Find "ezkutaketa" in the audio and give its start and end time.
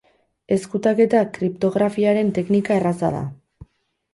0.55-1.21